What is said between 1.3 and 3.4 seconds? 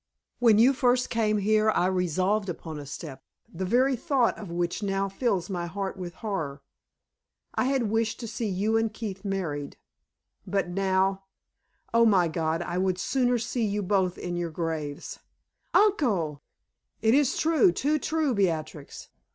here I resolved upon a step,